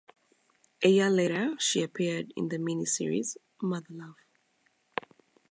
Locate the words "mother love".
3.61-4.15